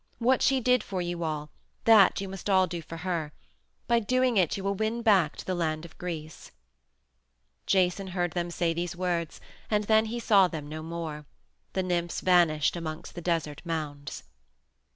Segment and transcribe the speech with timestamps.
[0.17, 1.51] What she did for you all,
[1.83, 3.33] that you all must do for her;
[3.85, 6.49] by doing it you will win back to the land of Greece."
[7.67, 11.27] Jason heard them say these words and then he saw them no more;
[11.73, 14.23] the nymphs vanished amongst the desert mounds.